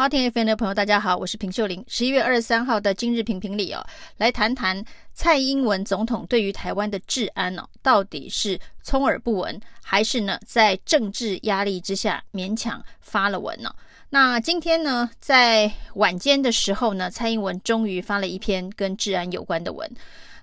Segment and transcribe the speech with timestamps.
[0.00, 1.84] 好，听 FM 的朋友，大家好，我是平秀玲。
[1.88, 3.84] 十一月二十三号的今日评评里哦，
[4.18, 4.80] 来谈谈
[5.12, 13.74] 蔡英文总统对于台湾的治安哦，到底是充耳不闻，还是呢在政治压力之下勉强发了文呢？
[14.10, 19.90] 那今天呢，在晚间的时候呢，蔡英文终于发了一篇跟治安有关的文。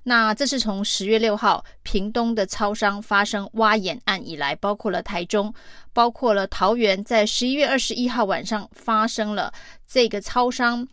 [0.03, 5.51] 那这是从十月六号屏东的超商发生挖眼案以来，包括了台中，
[5.93, 9.51] 包括了桃园，在十一月二十一号晚上发生了
[9.87, 10.87] 这个超商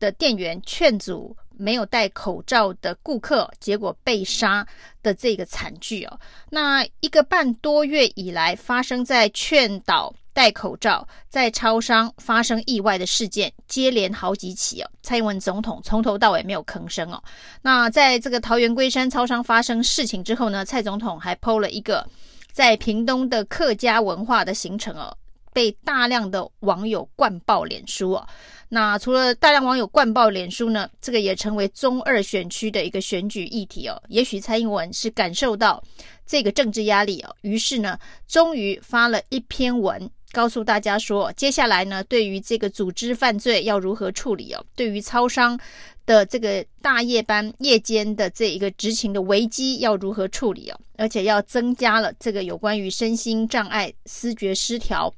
[0.00, 4.66] 的店员劝阻没有戴口罩的顾客，结果被杀
[5.00, 6.18] 的这个惨剧哦。
[6.50, 10.12] 那一个半多月以来，发生在劝导。
[10.32, 17.22] 戴口罩在超商发生意外的事件接连好几起哦，蔡英文总统从头到尾没有吭声哦。
[17.62, 22.06] 那在这个桃园龟山超商发生事情之后呢，蔡总统还 PO 了一个
[22.52, 25.16] 在屏东的客家文化的行程哦，
[25.52, 28.26] 被大量的网友灌爆脸书哦。
[28.68, 34.00] 那除了大量网友灌爆脸书呢，这个也成为中二选区的一个选举议题哦。
[34.08, 35.82] 也许蔡英文是感受到
[36.24, 40.08] 这个政治压力哦，于是呢，终于发了一篇文。
[40.32, 44.64] 告诉大家说，接下来呢，对于这个组织犯罪要如何处理哦？
[44.76, 45.58] 对于超商
[46.06, 50.80] 的这个大夜班夜间的这一个执勤的危机要如何处理哦？
[50.96, 55.12] 而且要增加了这个有关于身心障碍、思觉失调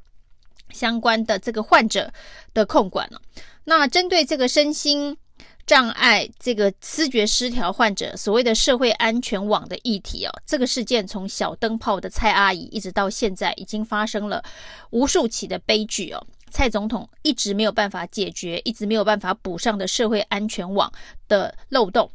[0.71, 2.13] 相关的这个患者
[2.55, 3.21] 的控管了。
[3.65, 5.17] 那针对这个身心。
[5.67, 14.43] 障碍这个知觉失调患者所谓的社会安全网的议题哦，这个事件从小灯泡的蔡阿姨一直到现在，已经发生了
[14.91, 16.27] 无数起的悲剧哦。
[16.51, 20.93] 蔡总统一直没有办法解决，一直没有办法补上的社会安全网
[21.27, 22.11] 的漏洞。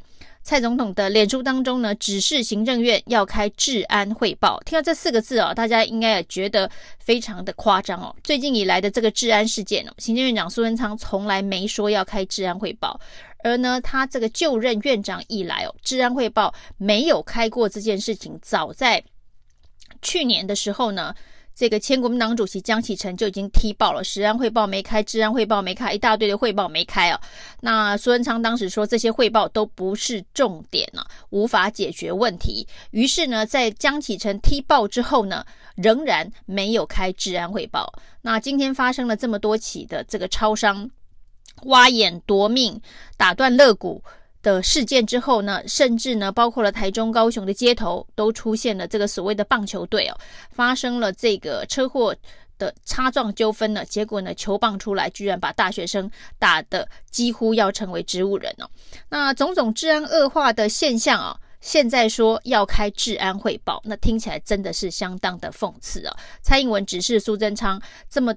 [0.48, 4.58] 蔡总统的脸书当中呢，指示行政院要开治安汇报。
[4.64, 8.16] 听到这四个字哦，大家应该也觉得非常的夸张哦。
[8.24, 12.98] 最近以来的这个治安事件哦，行政院长苏贞昌从来没说要开治安汇报，
[13.44, 18.38] 而呢，他这个就任院长以来哦，治安汇报没有开过这件事情。
[18.40, 19.04] 早在
[20.00, 21.14] 去年的时候呢。
[21.58, 27.20] 这个前国民党主席江启臣就已经踢爆了，食安汇报没开，治安汇报没开，一大堆的汇报没开啊。
[27.62, 32.64] 那苏贞昌当时说这些汇报都不是重点啊，无法解决问题。
[32.92, 37.92] 于是呢，在江启臣踢爆之后呢，仍然没有开治安汇报。
[38.22, 40.88] 那今天发生了这么多起的这个超商
[41.64, 42.80] 挖眼夺命、
[43.16, 44.00] 打断肋骨。
[44.42, 50.16] 的事件之后呢，甚至呢，包括了台中、高雄的街头都出现了这个所谓的棒球队哦，
[50.50, 52.14] 发生了这个车祸
[52.56, 58.68] 的擦撞纠纷呢，结果呢，球棒出来，居然把大学生打得几乎要成为植物人哦。
[59.08, 66.16] 那种种治安恶化的现象啊，现在说要开治安汇报，那听起来真的是相当的讽刺啊。
[66.42, 68.34] 蔡英文指示苏贞昌这么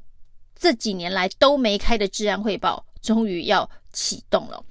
[0.57, 4.63] 这几年来都没开的治安汇报，终于要启动了。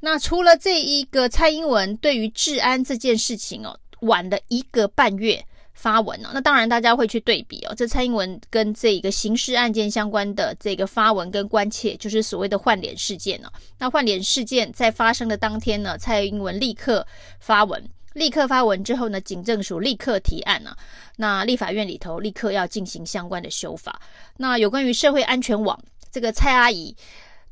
[0.00, 13.48] 那除了这一个蔡英文对于治安这件事情哦，晚了一个半月发文哦，那当然大家会去对比哦，这蔡英文跟这一个刑事案件相关的这个发文跟关切，就是所谓的换脸事件哦。
[13.78, 17.04] 那换脸事件在发生的当天呢，蔡英文立刻
[17.40, 20.76] 发文，立刻发文之后呢，警政署立刻提案啊，
[21.16, 24.00] 那立法院里头立刻要进行相关的修法。
[24.36, 25.76] 那有关于社会安全网，
[26.12, 26.94] 这个蔡阿姨。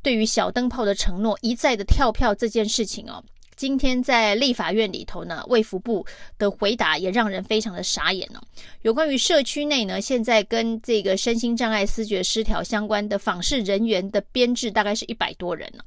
[0.07, 3.21] 对于小灯泡的承诺一再的跳票这件事情哦，
[3.57, 6.05] 今天在立法院里头呢，卫福部
[6.37, 8.39] 的回答也让人非常的傻眼哦。
[8.83, 15.83] 有关于社区内呢，现在跟这个身心障碍、思觉失调相关的访视人员的编制大概是一百多人呢，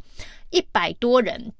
[0.51, 1.51] 一百多人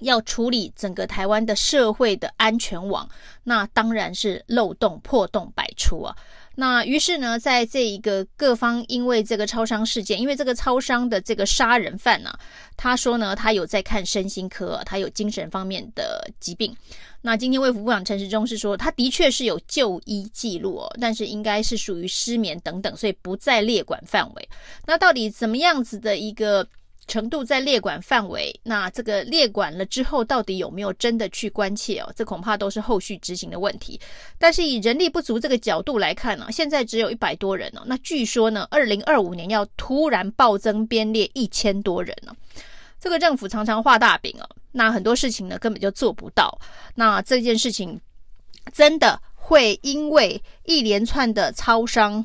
[0.00, 3.08] 要处理整个台湾的社会的安全网，
[3.44, 6.16] 那当然是漏洞破洞百出啊。
[6.54, 12.38] 那于是呢，在这一个各方因为这个超商事件，因为这个超商的这个杀人犯呢、啊，
[12.76, 16.76] 他说呢，他有在看身心科，他有精神方面的疾病。
[17.20, 24.48] 那今天卫福部长陈时中是说，他的确是有就医记录哦，但是应该是属于失眠等等，所以不在列管范围。
[24.86, 26.66] 那到底怎么样子的一个？
[27.08, 32.12] 程度在列管范围，那这个列管了之后，到底有没有真的去关切哦？
[32.14, 34.00] 这恐怕都是后续执行的问题。
[34.38, 37.82] 但是以人力不足这个角度来看呢、现在只有一百多人哦。
[37.86, 42.36] 那据说呢，二零二五年要突然暴增编列一千多人呢、哦。
[43.00, 46.56] 这个政府常常画大饼哦，那很多事情呢根本就做不到。
[46.94, 48.00] 那这件事情
[48.72, 52.24] 真的会因为一连串的超商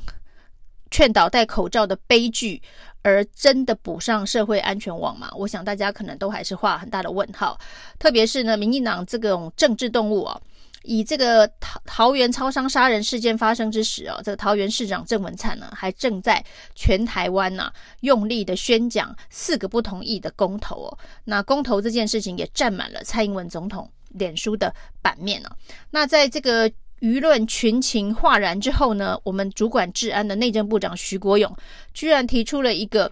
[0.91, 2.61] 劝导戴口罩的悲剧，
[3.03, 5.29] 而真的补上社会安全网吗？
[5.35, 7.57] 我想大家可能都还是画很大的问号。
[7.97, 10.39] 特别是呢，民进党这种政治动物啊，
[10.83, 16.43] 以这个桃桃园超商杀人事件发生之时哦，这个桃园市长郑文灿呢，还正在
[16.75, 20.97] 全台湾呐、啊、用力的宣讲四个不同意的公投哦。
[21.23, 25.55] 那公投这件事情也占满了蔡英文总统脸书的版面啊。
[25.91, 31.55] 那在这个舆论群情哗然之后呢，我们主管治安的内政部长徐国勇
[31.93, 33.11] 居然提出了一个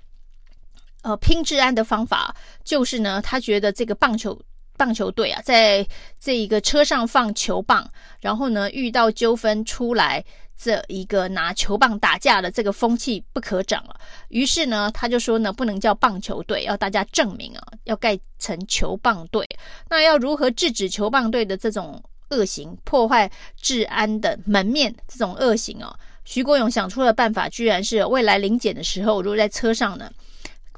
[1.03, 4.39] 呃拼治安的方法，就是呢，他觉得这个棒球。
[4.77, 5.87] 棒球队啊，在
[6.19, 7.89] 这一个车上放球棒，
[8.19, 10.21] 然后呢，遇到纠纷出来，
[10.57, 13.95] 这一个拿球棒打架的这个风气不可长了。
[14.27, 19.47] 于是呢，他就说呢，不能叫棒球队，要大家证明啊，要改成球棒队。
[19.89, 23.29] 那要如何制止球棒队的这种恶行，破坏
[23.61, 25.95] 治安的门面这种恶行哦？
[26.23, 30.09] 徐国勇想出的办法，居然是未来临检的时候，如果在车上呢，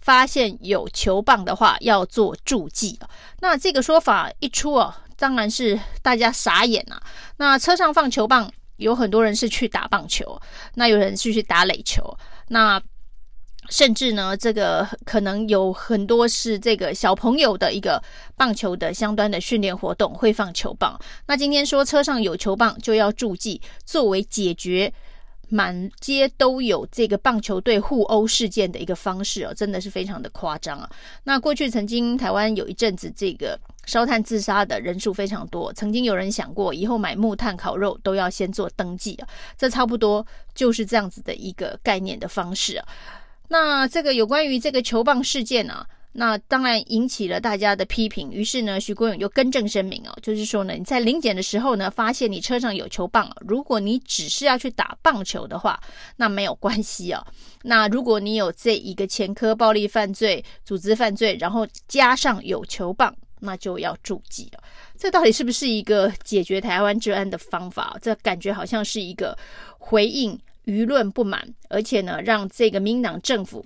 [0.01, 2.99] 发现有球棒的话，要做注记。
[3.39, 7.01] 那这个说法一出哦，当然是大家傻眼啊。
[7.37, 10.39] 那车上放球棒，有很多人是去打棒球，
[10.75, 12.17] 那有人是去打垒球，
[12.49, 12.81] 那
[13.69, 18.01] 甚至呢，这个可能有很多是这个小朋友的一个
[18.35, 20.99] 棒球的相关的训练活动会放球棒。
[21.27, 24.93] 那今天说车上有球棒就要注记，作为解决。
[25.49, 30.89] 满街都有这个棒球队互殴事件的一个方式哦，真的是非常的夸张啊！
[31.23, 39.27] 那过去曾经台湾有一阵子这个烧炭自杀的人数非常多，曾经有人想过以后买木炭烤肉都要先做登记啊，
[39.57, 42.85] 这差不多就是这样子的一个概念的方式啊。
[43.47, 45.85] 那这个有关于这个球棒事件啊。
[46.19, 55.79] 那当然引起了大家的批评，于是呢，徐国勇就更正声明哦，就是说呢，你在临检的时候呢，发现你车上有球棒，如果你只是要去打棒球的话，
[56.15, 57.23] 那没有关系哦。
[57.61, 64.63] 那如果你有这一个前科暴力犯罪、组织犯罪，然后加上有球棒，那就要注记了。
[64.97, 67.95] 这到底是不是一个解决台湾治安的方法？
[68.01, 69.37] 这感觉好像是一个
[69.77, 73.65] 回应舆论不满，而且呢，让这个民党政府。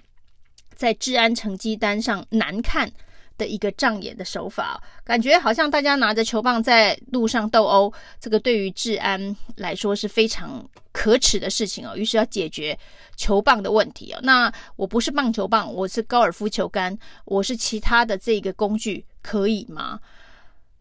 [0.74, 2.92] 在治安成绩单上难看
[3.38, 11.95] 的一个障眼的手法，感觉好像大家拿着球棒在路上斗殴，这个对于治安来说是非常可耻的事情哦。
[11.95, 12.75] 于是要解决
[13.15, 14.19] 球棒的问题哦。
[14.24, 20.00] 那我不是棒球棒，我是高尔夫球杆，我是其他的这个工具，可以吗？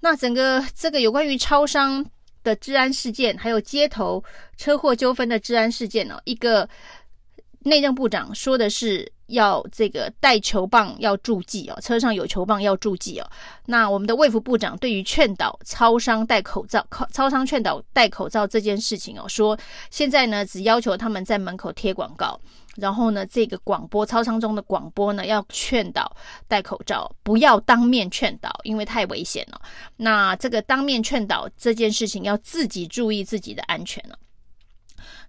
[0.00, 2.02] 那整个这个有关于超商
[2.42, 4.22] 的治安事件，还有街头
[4.56, 6.68] 车祸纠纷的治安事件呢，一个
[7.60, 9.12] 内政部长说的是。
[9.30, 13.30] 要这个带球棒要注记哦，车上有球棒要注记哦。
[13.66, 19.56] 那我们的卫福部长对于劝导超商戴口罩，超商劝导戴口罩这件事情哦，说
[19.88, 22.36] 现在呢只要求他们在门口贴广告，
[22.74, 26.10] 然后呢这个广播超商中的广播呢要劝导
[26.48, 29.62] 戴口罩，不要当面劝导，因为太危险了。
[29.96, 34.18] 那这个当面劝导这件事情要自己注意自己的安全了。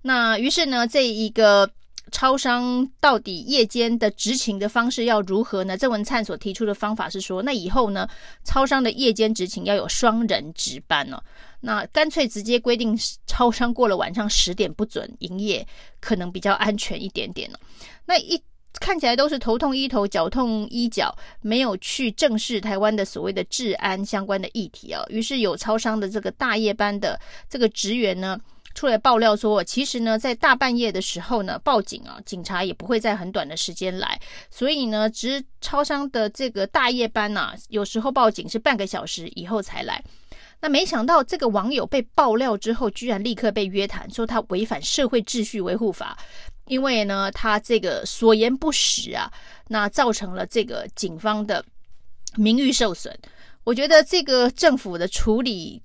[0.02, 1.70] 那于是呢这一个。
[2.12, 5.78] 超商到底夜间的执勤的方式要如何呢？
[5.78, 8.08] 郑文灿所提出的方法是说，那以后呢，
[8.44, 11.24] 超商的夜间执勤要有双人值班呢、哦。
[11.62, 15.66] 那干脆直接规定超商过了晚上十点不准营业，
[16.00, 17.58] 可能比较安全一点点呢、
[18.06, 18.40] 那一
[18.80, 25.06] 看起来都是头痛医头，脚痛医脚，没有去正视台湾的所谓的治安相关的议题啊、哦。
[25.10, 27.20] 于是有超商的这个大夜班的
[27.50, 28.38] 这个职员呢。
[28.74, 34.20] 出来爆料说，其实呢，在大半夜的时候呢，报警啊，警察也不会在很短的时间来，
[34.50, 40.04] 所以呢，值超商的这个大夜班啊，有时候报警是半个小时以后才来。
[40.62, 46.18] 那没想到这个网友被爆料之后，居然立刻被约谈，说他违反社会秩序维护法，
[46.68, 49.32] 因为呢，他这个所言不实啊，
[49.68, 51.64] 那造成了这个警方的
[52.36, 53.18] 名誉受损。
[53.64, 55.82] 我觉得这个政府的处理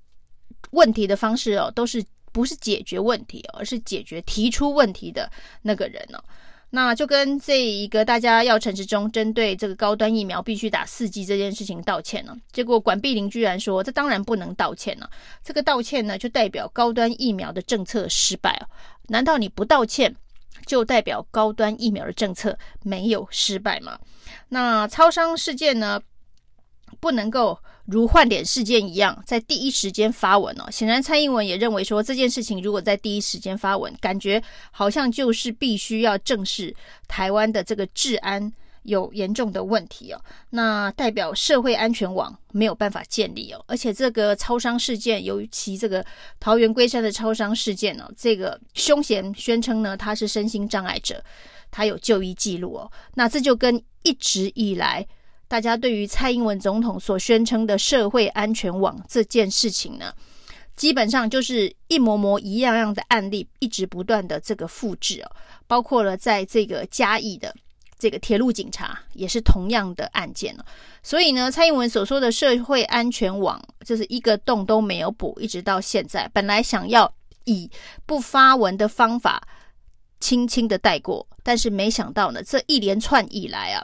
[0.71, 2.03] 问题的方式哦，都是。
[2.31, 5.31] 不是解决问题，而是解决提出问题的
[5.61, 6.23] 那个人哦。
[6.69, 15.09] 那就跟这一个大家要陈时中针对这个高端疫苗必须打四剂这件事情道歉呢，结果管碧玲居然说，这当然不能道歉呢。
[15.41, 18.67] 这个道歉呢，就代表高端疫苗的政策失败哦。
[19.07, 20.13] 难道你不道歉，
[20.65, 23.97] 就代表高端疫苗的政策没有失败吗？
[24.49, 26.01] 那超商事件呢，
[26.99, 27.57] 不能够。
[27.87, 30.69] 如换脸事件一样，在第一时间发文哦。
[30.69, 36.75] 显然，蔡英文也认为说，这件事情如果在第一时间发文，感觉好像就是必须要正视
[37.07, 38.51] 台湾的这个治安
[38.83, 40.21] 有严重的问题哦。
[40.49, 43.63] 那代表社会安全网没有办法建立哦。
[43.67, 46.05] 而且这个超商事件，尤其这个
[46.41, 51.23] 桃园龟山的超商事件哦，这个凶嫌宣称呢，他是身心障碍者，
[51.71, 52.91] 他有就医记录哦。
[53.13, 55.07] 那这就跟一直以来。
[55.47, 60.13] 大家对于蔡英文总统所宣称的社会安全网这件事情呢，
[60.75, 65.31] 基本上就是一模模一样样的案例，一直不断的这个复制哦，
[65.65, 67.55] 包括了在这个嘉义的
[67.97, 70.65] 这个铁路警察也是同样的案件了。
[71.01, 77.11] 所以呢，蔡英文所说的社会安全网，就是一个洞都没有补，一直到现在，本来想要
[77.45, 77.71] 以
[78.05, 79.41] 不发文的方法
[80.19, 83.81] 轻轻的带过，但是没想到呢，这一连串以来啊，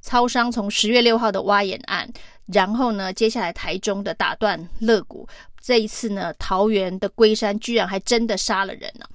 [0.00, 2.10] 超商从十月六号的挖眼案，
[2.46, 5.28] 然后呢，接下来台中的打断肋骨。
[5.60, 9.06] 这一次呢，桃园的龟山居然还真的杀了人呢、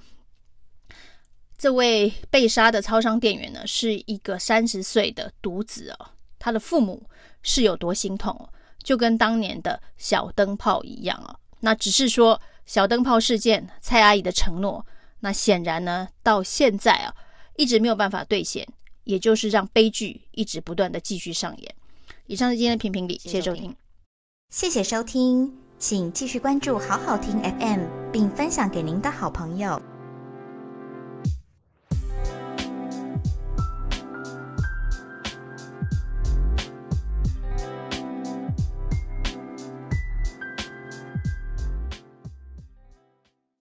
[1.58, 6.10] 这位被杀的超商店员呢，是一个三十岁的独子哦。
[6.38, 7.02] 他的父母
[7.42, 8.48] 是有多心痛，
[8.82, 11.34] 就跟当年的小灯泡一样啊。
[11.60, 14.86] 那只是说小灯泡事件，蔡阿姨的承诺，
[15.20, 17.12] 那显然呢，到现在啊，
[17.56, 18.64] 一直没有办法兑现，
[19.06, 21.74] 也就是让悲剧一直不断的继续上演。
[22.26, 23.74] 以上是今天的评评理，谢谢收听，
[24.50, 25.56] 谢谢收听。
[25.78, 29.95] 请继续关注好好听 FM，并分享给您的好朋友。